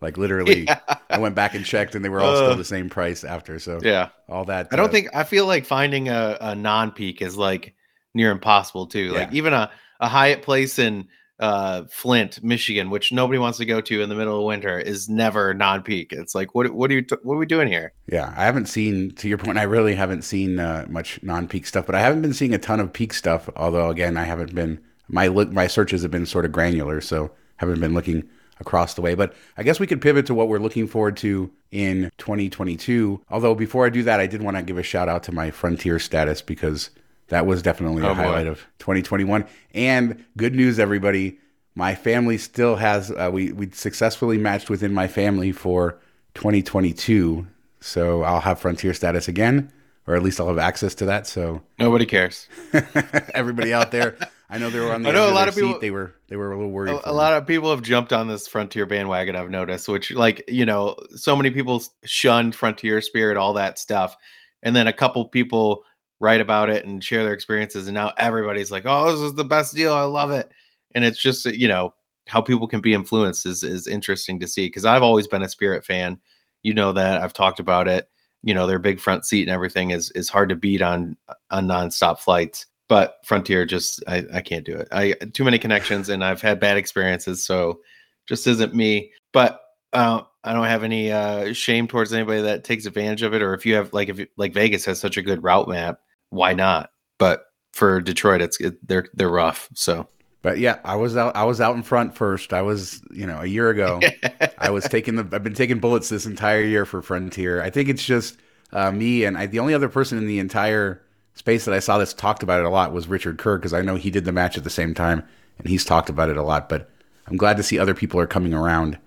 [0.00, 0.80] Like literally, yeah.
[1.08, 3.58] I went back and checked, and they were all uh, still the same price after.
[3.58, 4.68] So yeah, all that.
[4.72, 7.74] I don't uh, think I feel like finding a, a non peak is like
[8.14, 9.06] near impossible too.
[9.06, 9.12] Yeah.
[9.12, 13.80] Like even a a Hyatt place in uh, Flint, Michigan, which nobody wants to go
[13.80, 16.12] to in the middle of winter, is never non-peak.
[16.12, 17.92] It's like, what what are you t- what are we doing here?
[18.10, 19.10] Yeah, I haven't seen.
[19.16, 22.34] To your point, I really haven't seen uh, much non-peak stuff, but I haven't been
[22.34, 23.48] seeing a ton of peak stuff.
[23.56, 27.32] Although, again, I haven't been my look my searches have been sort of granular, so
[27.56, 28.28] haven't been looking
[28.60, 29.14] across the way.
[29.14, 33.22] But I guess we could pivot to what we're looking forward to in 2022.
[33.30, 35.50] Although before I do that, I did want to give a shout out to my
[35.50, 36.90] Frontier status because
[37.28, 39.44] that was definitely oh, a highlight of 2021.
[39.74, 41.38] And good news, everybody.
[41.74, 45.98] My family still has, uh, we, we successfully matched within my family for
[46.34, 47.46] 2022.
[47.80, 49.70] So I'll have frontier status again,
[50.06, 51.26] or at least I'll have access to that.
[51.26, 52.48] So nobody cares.
[53.34, 54.16] everybody out there,
[54.48, 55.80] I know they were on the I know a lot of people, seat.
[55.82, 56.94] They were, they were a little worried.
[56.94, 59.36] A, a lot of people have jumped on this frontier bandwagon.
[59.36, 64.16] I've noticed, which like, you know, so many people shunned frontier spirit, all that stuff.
[64.62, 65.84] And then a couple people
[66.20, 69.44] write about it and share their experiences and now everybody's like oh this is the
[69.44, 70.50] best deal i love it
[70.94, 71.92] and it's just uh, you know
[72.26, 75.48] how people can be influenced is is interesting to see because i've always been a
[75.48, 76.18] spirit fan
[76.62, 78.08] you know that i've talked about it
[78.42, 81.34] you know their big front seat and everything is is hard to beat on uh,
[81.50, 86.08] on nonstop flights but frontier just i i can't do it i too many connections
[86.08, 87.80] and i've had bad experiences so
[88.26, 89.60] just isn't me but
[89.92, 93.54] uh, I don't have any uh, shame towards anybody that takes advantage of it, or
[93.54, 96.52] if you have like if you, like Vegas has such a good route map, why
[96.52, 96.90] not?
[97.18, 99.68] But for Detroit, it's it, they're they're rough.
[99.74, 100.06] So,
[100.42, 101.34] but yeah, I was out.
[101.34, 102.52] I was out in front first.
[102.52, 104.00] I was, you know, a year ago.
[104.58, 105.28] I was taking the.
[105.32, 107.62] I've been taking bullets this entire year for Frontier.
[107.62, 108.36] I think it's just
[108.72, 109.46] uh, me and I.
[109.46, 111.02] The only other person in the entire
[111.36, 113.82] space that I saw that's talked about it a lot was Richard Kerr because I
[113.82, 115.22] know he did the match at the same time
[115.58, 116.68] and he's talked about it a lot.
[116.68, 116.90] But
[117.28, 118.98] I'm glad to see other people are coming around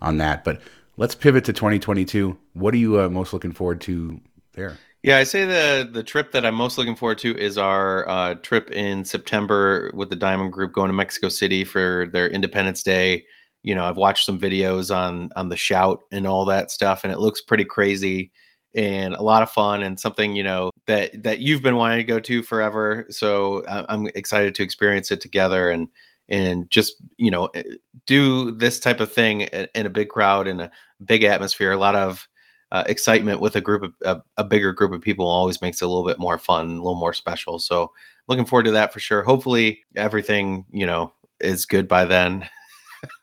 [0.00, 0.44] on that.
[0.44, 0.60] But
[0.96, 2.38] let's pivot to 2022.
[2.52, 4.20] What are you uh, most looking forward to
[4.52, 4.78] there?
[5.02, 8.34] Yeah, I say the the trip that I'm most looking forward to is our uh,
[8.34, 13.24] trip in September with the Diamond Group going to Mexico City for their Independence Day.
[13.62, 17.12] You know, I've watched some videos on on the shout and all that stuff, and
[17.12, 18.32] it looks pretty crazy
[18.78, 22.04] and a lot of fun and something you know that that you've been wanting to
[22.04, 23.06] go to forever.
[23.10, 25.88] So I'm excited to experience it together and
[26.28, 27.64] and just you know eh,
[28.06, 30.70] do this type of thing in a big crowd in a
[31.04, 31.72] big atmosphere.
[31.72, 32.28] A lot of
[32.70, 35.86] uh, excitement with a group of a, a, bigger group of people always makes it
[35.86, 37.58] a little bit more fun, a little more special.
[37.58, 37.90] So
[38.28, 39.22] looking forward to that for sure.
[39.22, 42.48] Hopefully everything you know is good by then.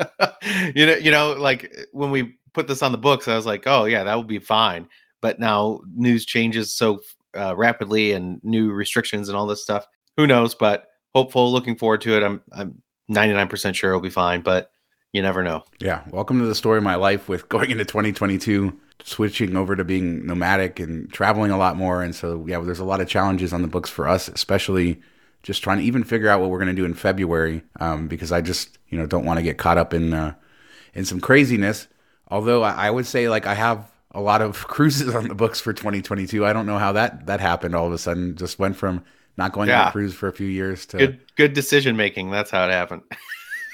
[0.74, 3.64] you know, you know, like when we put this on the books, I was like,
[3.66, 4.88] oh yeah, that will be fine.
[5.24, 7.00] But now news changes so
[7.34, 9.86] uh, rapidly and new restrictions and all this stuff.
[10.18, 10.54] Who knows?
[10.54, 12.22] But hopeful, looking forward to it.
[12.22, 14.70] I'm I'm 99% sure it'll be fine, but
[15.14, 15.64] you never know.
[15.80, 16.02] Yeah.
[16.10, 20.26] Welcome to the story of my life with going into 2022 switching over to being
[20.26, 22.02] nomadic and traveling a lot more.
[22.02, 25.00] And so, yeah, there's a lot of challenges on the books for us, especially
[25.42, 28.30] just trying to even figure out what we're going to do in February, um, because
[28.30, 30.34] I just, you know, don't want to get caught up in uh,
[30.92, 31.88] in some craziness.
[32.28, 35.60] Although I, I would say, like, I have a lot of cruises on the books
[35.60, 36.46] for 2022.
[36.46, 38.36] I don't know how that that happened all of a sudden.
[38.36, 39.04] Just went from
[39.36, 39.82] not going yeah.
[39.82, 42.30] on a cruise for a few years to good good decision making.
[42.30, 43.02] That's how it happened.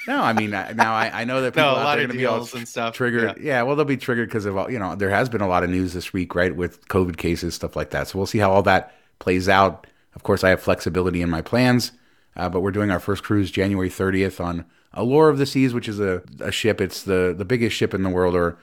[0.07, 2.17] No, I mean now I, I know that people no, out there are going to
[2.17, 2.95] be all and stuff.
[2.95, 3.37] triggered.
[3.37, 3.43] Yeah.
[3.43, 3.61] yeah.
[3.61, 4.95] well, they'll be triggered because of all you know.
[4.95, 7.91] There has been a lot of news this week, right, with COVID cases, stuff like
[7.91, 8.07] that.
[8.07, 9.85] So we'll see how all that plays out.
[10.15, 11.91] Of course, I have flexibility in my plans,
[12.35, 15.87] uh, but we're doing our first cruise January 30th on Allure of the Seas, which
[15.87, 16.81] is a, a ship.
[16.81, 18.57] It's the the biggest ship in the world, or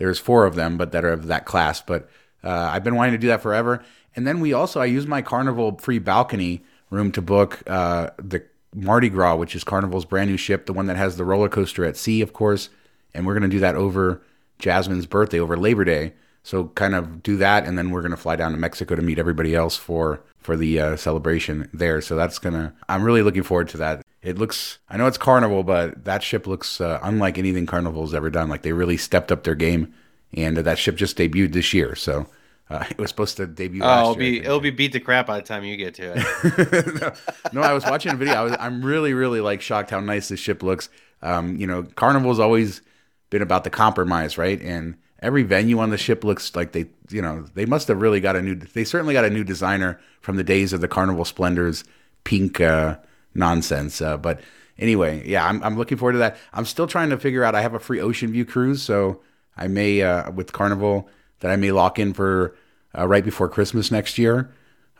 [0.00, 1.82] there's four of them, but that are of that class.
[1.82, 2.08] But
[2.42, 3.84] uh, I've been wanting to do that forever.
[4.16, 8.42] And then we also I use my Carnival free balcony room to book uh, the
[8.74, 11.84] Mardi Gras, which is Carnival's brand new ship, the one that has the roller coaster
[11.84, 12.70] at sea, of course.
[13.12, 14.22] And we're going to do that over
[14.58, 16.14] Jasmine's birthday, over Labor Day.
[16.42, 19.02] So kind of do that, and then we're going to fly down to Mexico to
[19.02, 22.00] meet everybody else for for the uh, celebration there.
[22.00, 22.74] So that's gonna.
[22.88, 24.02] I'm really looking forward to that.
[24.22, 24.78] It looks.
[24.88, 28.48] I know it's Carnival, but that ship looks uh, unlike anything Carnival's ever done.
[28.48, 29.94] Like they really stepped up their game,
[30.34, 31.94] and uh, that ship just debuted this year.
[31.94, 32.26] So
[32.68, 33.82] uh, it was supposed to debut.
[33.82, 37.00] Oh, it'll be it'll be beat the crap by the time you get to it.
[37.52, 38.34] no, no, I was watching a video.
[38.34, 40.90] I was I'm really really like shocked how nice this ship looks.
[41.22, 42.82] Um, you know, Carnival's always
[43.30, 44.60] been about the compromise, right?
[44.60, 48.20] And every venue on the ship looks like they, you know, they must have really
[48.20, 48.54] got a new.
[48.54, 51.84] They certainly got a new designer from the days of the Carnival Splendors
[52.24, 52.96] pink uh,
[53.34, 54.00] nonsense.
[54.02, 54.40] Uh, but
[54.78, 56.36] anyway, yeah, I'm I'm looking forward to that.
[56.52, 57.54] I'm still trying to figure out.
[57.54, 59.20] I have a free ocean view cruise, so
[59.56, 61.08] I may uh, with Carnival
[61.40, 62.56] that I may lock in for
[62.96, 64.52] uh, right before Christmas next year.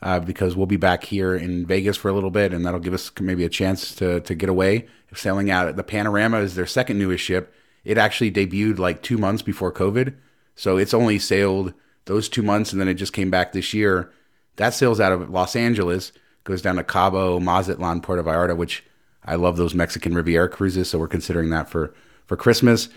[0.02, 2.94] uh, because we'll be back here in Vegas for a little bit, and that'll give
[2.94, 4.86] us maybe a chance to to get away.
[5.14, 7.52] Sailing out, the Panorama is their second newest ship.
[7.84, 10.14] It actually debuted like two months before COVID,
[10.54, 11.74] so it's only sailed
[12.06, 14.10] those two months, and then it just came back this year.
[14.56, 16.12] That sails out of Los Angeles,
[16.50, 18.84] goes down to Cabo, Mazatlan, Puerto Vallarta, which
[19.24, 21.94] I love those Mexican Riviera cruises, so we're considering that for
[22.26, 22.88] for Christmas.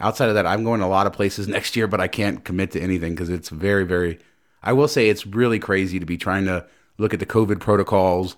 [0.00, 2.70] Outside of that, I'm going a lot of places next year, but I can't commit
[2.72, 4.18] to anything because it's very, very.
[4.62, 6.66] I will say it's really crazy to be trying to
[6.98, 8.36] look at the COVID protocols,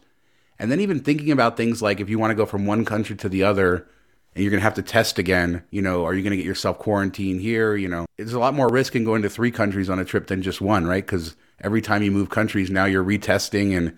[0.59, 3.17] and then even thinking about things like if you want to go from one country
[3.17, 3.87] to the other,
[4.35, 5.63] and you're going to have to test again.
[5.71, 7.77] You know, are you going to get yourself quarantined here?
[7.77, 10.27] You know, there's a lot more risk in going to three countries on a trip
[10.27, 11.05] than just one, right?
[11.05, 13.97] Because every time you move countries, now you're retesting and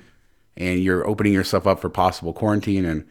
[0.56, 3.04] and you're opening yourself up for possible quarantine and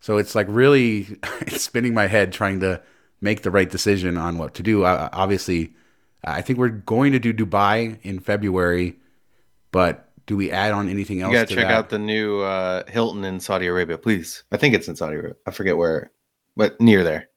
[0.00, 2.82] so it's like really it's spinning my head trying to
[3.20, 4.84] make the right decision on what to do.
[4.84, 5.74] Uh, obviously,
[6.24, 8.96] I think we're going to do Dubai in February,
[9.70, 11.32] but do we add on anything else?
[11.32, 11.72] You gotta check that?
[11.72, 14.44] out the new uh, Hilton in Saudi Arabia, please.
[14.52, 15.36] I think it's in Saudi Arabia.
[15.46, 16.12] I forget where,
[16.56, 17.28] but near there.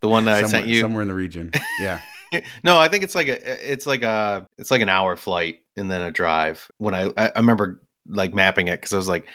[0.00, 1.52] The one that somewhere, I sent you somewhere in the region.
[1.80, 2.00] Yeah.
[2.64, 5.90] no, I think it's like a it's like a it's like an hour flight and
[5.90, 6.70] then a drive.
[6.78, 9.26] When I I remember like mapping it because I was like,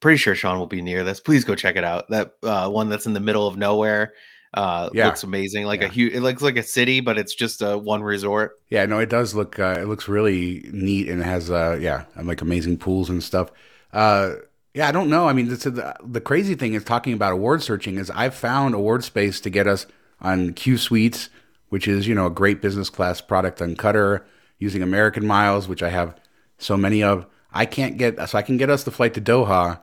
[0.00, 1.20] pretty sure Shawn will be near this.
[1.20, 2.08] Please go check it out.
[2.10, 4.12] That uh, one that's in the middle of nowhere
[4.54, 5.06] uh, yeah.
[5.06, 5.66] looks amazing.
[5.66, 5.86] Like yeah.
[5.86, 8.60] a huge, it looks like a city, but it's just a one resort.
[8.70, 9.58] Yeah, no, it does look.
[9.58, 13.50] Uh, it looks really neat and it has uh, yeah, like amazing pools and stuff.
[13.92, 14.34] Uh,
[14.72, 15.28] yeah, I don't know.
[15.28, 19.04] I mean, the, the crazy thing is talking about award searching is I've found award
[19.04, 19.86] space to get us
[20.20, 21.30] on Q Suites,
[21.68, 24.22] which is you know a great business class product on Qatar
[24.58, 26.18] using American Miles, which I have
[26.58, 27.26] so many of.
[27.54, 29.80] I can't get so I can get us the flight to Doha,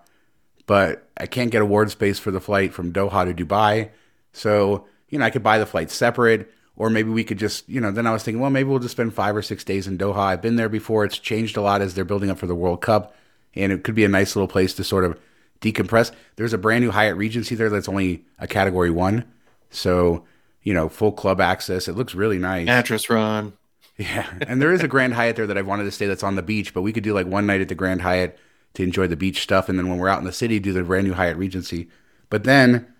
[0.67, 3.89] but I can't get award space for the flight from Doha to Dubai.
[4.33, 7.79] So you know I could buy the flight separate, or maybe we could just you
[7.79, 7.89] know.
[7.91, 10.17] Then I was thinking, well, maybe we'll just spend five or six days in Doha.
[10.17, 11.05] I've been there before.
[11.05, 13.15] It's changed a lot as they're building up for the World Cup,
[13.55, 15.17] and it could be a nice little place to sort of
[15.61, 16.11] decompress.
[16.35, 19.23] There's a brand new Hyatt Regency there that's only a Category One,
[19.69, 20.25] so
[20.61, 21.87] you know full club access.
[21.87, 22.65] It looks really nice.
[22.65, 23.53] Mattress run.
[24.01, 26.35] Yeah, and there is a Grand Hyatt there that I've wanted to stay that's on
[26.35, 28.37] the beach, but we could do like one night at the Grand Hyatt
[28.73, 30.83] to enjoy the beach stuff, and then when we're out in the city, do the
[30.83, 31.89] brand new Hyatt Regency.
[32.29, 32.91] But then,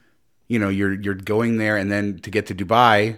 [0.47, 3.17] you know, you're you're going there, and then to get to Dubai,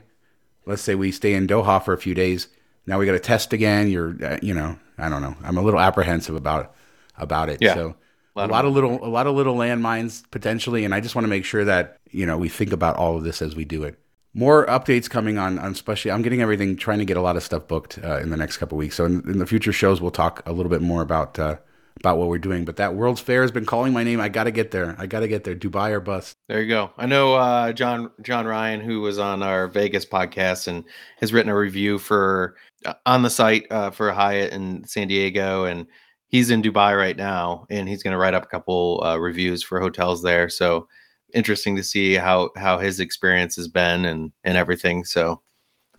[0.65, 2.47] let's say we stay in Doha for a few days.
[2.85, 3.89] Now we got to test again.
[3.89, 5.35] You're, uh, you know, I don't know.
[5.43, 6.75] I'm a little apprehensive about
[7.17, 7.61] about it.
[7.61, 7.73] Yeah.
[7.73, 7.95] So
[8.35, 10.99] a lot, a lot of, of little a lot of little landmines potentially, and I
[10.99, 13.55] just want to make sure that you know we think about all of this as
[13.55, 13.99] we do it
[14.33, 17.43] more updates coming on, on especially i'm getting everything trying to get a lot of
[17.43, 18.95] stuff booked uh, in the next couple weeks.
[18.95, 21.57] So in, in, the future shows we'll talk a little bit more about uh,
[21.99, 22.65] about what we're doing.
[22.65, 24.19] But that world's fair has been calling my name.
[24.19, 24.95] I gotta get there.
[24.97, 25.55] I gotta get there.
[25.55, 26.35] Dubai or bust.
[26.47, 26.91] There you go.
[26.97, 30.83] I know uh, john john ryan who was on our vegas podcast and
[31.19, 35.65] has written a review for uh, on the site uh, for hyatt in san diego
[35.65, 35.87] and
[36.27, 39.63] he's in dubai right now and he's going to write up a couple uh, reviews
[39.63, 40.49] for hotels there.
[40.49, 40.87] So
[41.33, 45.03] interesting to see how how his experience has been and and everything.
[45.05, 45.41] So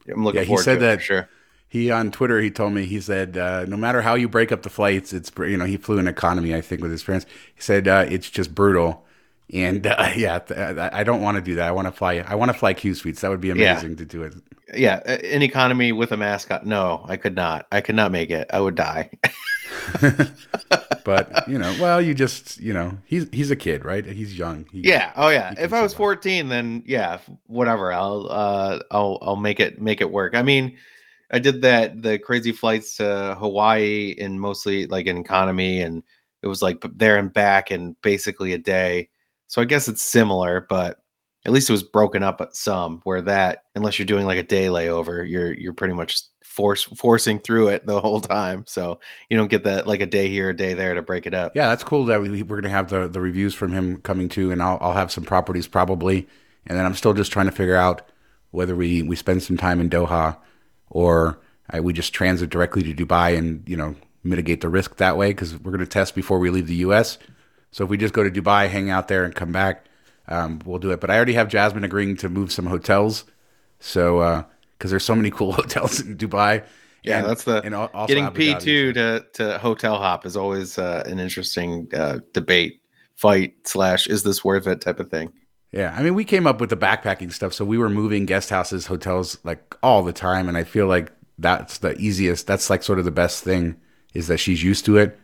[0.08, 1.28] I'm looking yeah, forward he said to that, sure.
[1.68, 4.62] He on Twitter, he told me he said, uh, no matter how you break up
[4.62, 7.26] the flights, it's you know he flew in economy, I think, with his friends.
[7.54, 9.04] He said uh, it's just brutal,
[9.52, 10.38] and uh, yeah,
[10.92, 11.66] I don't want to do that.
[11.66, 12.24] I want to fly.
[12.26, 13.22] I want to fly Q suites.
[13.22, 13.96] That would be amazing yeah.
[13.96, 14.34] to do it.
[14.72, 16.64] Yeah, in economy with a mascot.
[16.64, 17.66] No, I could not.
[17.72, 18.48] I could not make it.
[18.52, 19.10] I would die.
[21.04, 24.04] but you know, well, you just you know, he's he's a kid, right?
[24.04, 24.66] He's young.
[24.72, 25.12] He, yeah.
[25.16, 25.54] Oh yeah.
[25.58, 27.92] If I was 14, then yeah, whatever.
[27.92, 30.34] I'll uh I'll I'll make it make it work.
[30.34, 30.76] I mean,
[31.30, 36.02] I did that the crazy flights to Hawaii in mostly like an economy, and
[36.42, 39.08] it was like there and back in basically a day.
[39.46, 40.98] So I guess it's similar, but
[41.46, 44.42] at least it was broken up at some where that unless you're doing like a
[44.42, 46.22] day layover, you're you're pretty much
[46.54, 48.64] force forcing through it the whole time.
[48.68, 51.34] So you don't get that like a day here, a day there to break it
[51.34, 51.52] up.
[51.56, 54.52] Yeah, that's cool that we, we're gonna have the the reviews from him coming too,
[54.52, 56.28] and I'll I'll have some properties probably,
[56.66, 58.08] and then I'm still just trying to figure out
[58.52, 60.36] whether we we spend some time in Doha
[60.90, 61.40] or
[61.74, 65.30] uh, we just transit directly to Dubai and you know mitigate the risk that way
[65.30, 67.18] because we're gonna test before we leave the U.S.
[67.72, 69.86] So if we just go to Dubai, hang out there, and come back,
[70.28, 71.00] um, we'll do it.
[71.00, 73.24] But I already have Jasmine agreeing to move some hotels,
[73.80, 74.20] so.
[74.20, 74.44] Uh,
[74.84, 76.62] because there's so many cool hotels in Dubai.
[77.04, 80.76] Yeah, and, that's the and also getting P two to to hotel hop is always
[80.76, 82.82] uh, an interesting uh, debate,
[83.14, 85.32] fight slash is this worth it type of thing.
[85.72, 88.50] Yeah, I mean, we came up with the backpacking stuff, so we were moving guest
[88.50, 92.46] houses, hotels like all the time, and I feel like that's the easiest.
[92.46, 93.76] That's like sort of the best thing
[94.12, 95.18] is that she's used to it,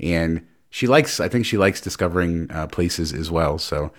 [0.00, 1.20] and she likes.
[1.20, 3.58] I think she likes discovering uh, places as well.
[3.58, 3.92] So,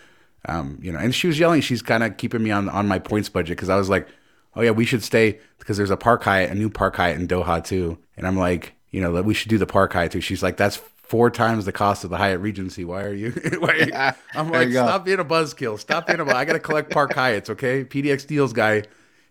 [0.49, 1.61] um, you know, and she was yelling.
[1.61, 4.09] She's kind of keeping me on on my points budget because I was like
[4.55, 7.27] oh yeah, we should stay because there's a Park Hyatt, a new Park Hyatt in
[7.27, 7.97] Doha too.
[8.17, 10.21] And I'm like, you know, that we should do the Park Hyatt too.
[10.21, 12.83] She's like, that's four times the cost of the Hyatt Regency.
[12.85, 13.31] Why are you?
[13.59, 14.15] why are you?
[14.33, 15.79] I'm like, stop being a buzzkill.
[15.79, 16.25] Stop being a.
[16.25, 17.49] I gotta collect Park Hyatts.
[17.49, 18.83] Okay, PDX Deals guy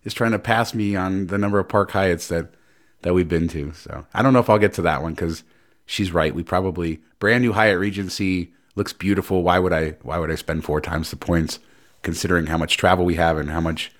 [0.03, 2.53] is trying to pass me on the number of Park Hyatts that
[3.01, 3.71] that we've been to.
[3.73, 5.43] So I don't know if I'll get to that one because
[5.85, 6.33] she's right.
[6.33, 9.43] We probably brand new Hyatt Regency looks beautiful.
[9.43, 9.91] Why would I?
[10.01, 11.59] Why would I spend four times the points,
[12.03, 13.91] considering how much travel we have and how much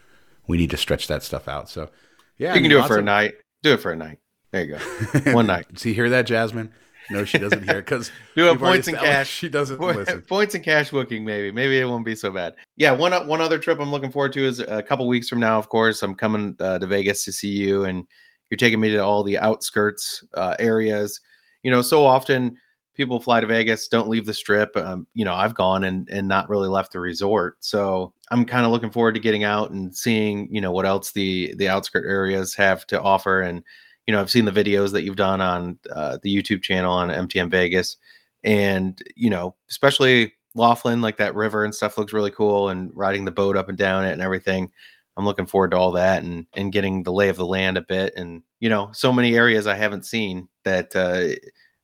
[0.47, 1.69] we need to stretch that stuff out?
[1.69, 1.89] So
[2.37, 3.35] yeah, You can do it for a night.
[3.63, 4.19] Do it for a night.
[4.51, 5.31] There you go.
[5.33, 5.65] One night.
[5.77, 6.71] See, hear that, Jasmine?
[7.09, 9.29] No, she doesn't hear because Do it points and cash.
[9.29, 10.21] She doesn't Po- listen.
[10.27, 11.51] Points and cash booking, maybe.
[11.51, 12.55] Maybe it won't be so bad.
[12.77, 15.39] Yeah, one o- one other trip I'm looking forward to is a couple weeks from
[15.39, 15.59] now.
[15.59, 18.05] Of course, I'm coming uh, to Vegas to see you, and
[18.49, 21.19] you're taking me to all the outskirts uh, areas.
[21.61, 22.57] You know, so often
[22.95, 24.75] people fly to Vegas, don't leave the strip.
[24.77, 28.65] Um, you know, I've gone and and not really left the resort, so I'm kind
[28.65, 32.05] of looking forward to getting out and seeing you know what else the the outskirt
[32.05, 33.63] areas have to offer and
[34.07, 37.09] you know, I've seen the videos that you've done on uh, the YouTube channel on
[37.09, 37.97] MTM Vegas,
[38.43, 43.25] and you know, especially Laughlin, like that river and stuff looks really cool, and riding
[43.25, 44.71] the boat up and down it and everything.
[45.17, 47.81] I'm looking forward to all that and and getting the lay of the land a
[47.81, 51.35] bit, and you know, so many areas I haven't seen that uh,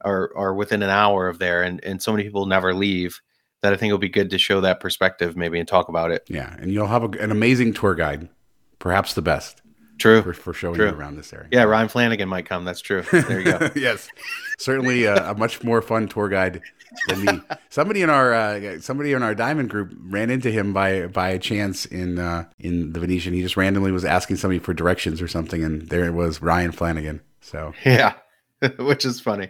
[0.04, 3.22] are are within an hour of there, and and so many people never leave.
[3.62, 6.10] That I think it would be good to show that perspective, maybe, and talk about
[6.12, 6.24] it.
[6.28, 8.28] Yeah, and you'll have a, an amazing tour guide,
[8.80, 9.62] perhaps the best
[10.00, 10.24] True.
[10.24, 10.88] for, for showing True.
[10.88, 11.48] you around this area.
[11.52, 12.66] Yeah, Ryan Flanagan might come.
[12.66, 13.04] That's true.
[13.12, 13.70] There you go.
[13.76, 14.08] yes,
[14.58, 16.62] certainly a, a much more fun tour guide
[17.08, 17.42] than me.
[17.70, 21.86] Somebody in our uh, somebody in our diamond group ran into him by by chance
[21.86, 23.34] in uh, in the Venetian.
[23.34, 26.72] He just randomly was asking somebody for directions or something, and there it was Ryan
[26.72, 27.22] Flanagan.
[27.42, 28.14] So Yeah,
[28.80, 29.50] which is funny.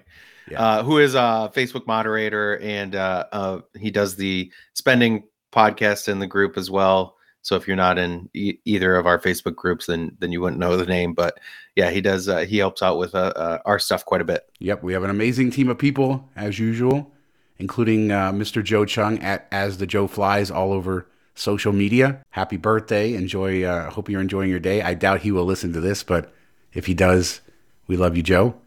[0.52, 0.62] Yeah.
[0.62, 6.20] Uh, who is a Facebook moderator and uh, uh, he does the spending podcast in
[6.20, 7.16] the group as well.
[7.42, 10.60] So if you're not in e- either of our Facebook groups, then then you wouldn't
[10.60, 11.14] know the name.
[11.14, 11.40] But
[11.76, 12.28] yeah, he does.
[12.28, 14.48] Uh, he helps out with uh, uh, our stuff quite a bit.
[14.60, 17.12] Yep, we have an amazing team of people as usual,
[17.58, 18.64] including uh, Mr.
[18.64, 22.22] Joe Chung at as the Joe Flies all over social media.
[22.30, 23.16] Happy birthday!
[23.16, 23.64] Enjoy.
[23.64, 24.82] Uh, hope you're enjoying your day.
[24.84, 26.32] I doubt he will listen to this, but
[26.74, 27.42] if he does,
[27.88, 28.61] we love you, Joe.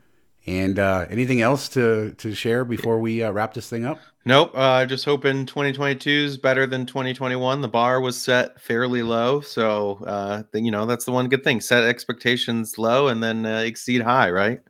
[0.46, 3.98] And uh, anything else to to share before we uh, wrap this thing up?
[4.26, 4.52] Nope.
[4.54, 7.60] Uh, just hoping 2022 is better than 2021.
[7.60, 11.44] The bar was set fairly low, so uh, then, you know that's the one good
[11.44, 14.30] thing: set expectations low and then uh, exceed high.
[14.30, 14.60] Right?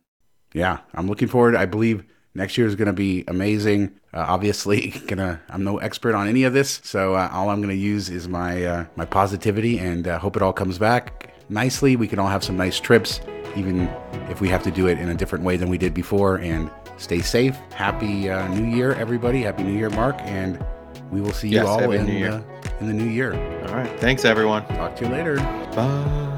[0.55, 1.55] yeah, I'm looking forward.
[1.55, 3.99] I believe next year is going to be amazing.
[4.13, 7.75] Uh, obviously, gonna I'm no expert on any of this, so uh, all I'm going
[7.75, 11.95] to use is my uh, my positivity and uh, hope it all comes back nicely.
[11.95, 13.21] We can all have some nice trips,
[13.55, 13.81] even
[14.29, 16.37] if we have to do it in a different way than we did before.
[16.37, 17.55] And stay safe.
[17.73, 19.41] Happy uh, New Year, everybody.
[19.43, 20.15] Happy New Year, Mark.
[20.21, 20.63] And
[21.11, 22.43] we will see you Yes, all in New Year.
[22.61, 23.33] the, in the new year.
[23.67, 23.99] All right.
[23.99, 24.65] Thanks, everyone.
[24.67, 25.35] Talk to you later.
[25.75, 26.31] Bye.